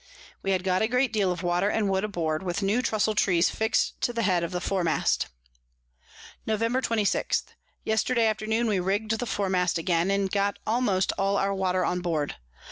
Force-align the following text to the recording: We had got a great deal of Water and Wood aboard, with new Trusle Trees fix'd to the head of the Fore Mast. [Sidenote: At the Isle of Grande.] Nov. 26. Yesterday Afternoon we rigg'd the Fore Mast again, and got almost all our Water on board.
We 0.41 0.49
had 0.49 0.63
got 0.63 0.81
a 0.81 0.87
great 0.87 1.13
deal 1.13 1.31
of 1.31 1.43
Water 1.43 1.69
and 1.69 1.87
Wood 1.87 2.03
aboard, 2.03 2.41
with 2.41 2.63
new 2.63 2.81
Trusle 2.81 3.13
Trees 3.13 3.51
fix'd 3.51 4.01
to 4.01 4.11
the 4.11 4.23
head 4.23 4.43
of 4.43 4.49
the 4.49 4.59
Fore 4.59 4.83
Mast. 4.83 5.21
[Sidenote: 5.21 5.31
At 5.43 6.45
the 6.45 6.51
Isle 6.51 6.55
of 6.55 6.59
Grande.] 6.59 6.73
Nov. 6.73 6.83
26. 6.87 7.43
Yesterday 7.83 8.25
Afternoon 8.25 8.67
we 8.67 8.79
rigg'd 8.79 9.11
the 9.19 9.27
Fore 9.27 9.51
Mast 9.51 9.77
again, 9.77 10.09
and 10.09 10.31
got 10.31 10.57
almost 10.65 11.13
all 11.19 11.37
our 11.37 11.53
Water 11.53 11.85
on 11.85 12.01
board. 12.01 12.37